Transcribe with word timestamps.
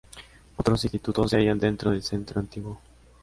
Otros 0.57 0.83
institutos 0.83 1.29
se 1.29 1.37
hallan 1.37 1.59
dentro 1.59 1.91
del 1.91 2.01
centro 2.01 2.39
antiguo. 2.39 2.81